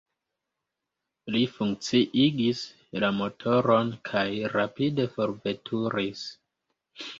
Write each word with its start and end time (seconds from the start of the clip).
Li 1.35 1.41
funkciigis 1.57 2.63
la 3.05 3.13
motoron 3.19 3.93
kaj 4.11 4.25
rapide 4.57 5.09
forveturis. 5.15 6.27